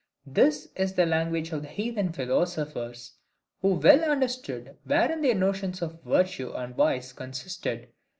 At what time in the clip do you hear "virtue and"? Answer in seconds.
6.01-6.73